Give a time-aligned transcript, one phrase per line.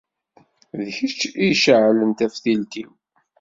[0.81, 2.91] D kečč i iceɛlen taftilt-iw.